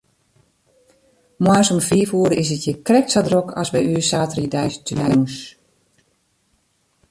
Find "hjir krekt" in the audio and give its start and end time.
2.65-3.11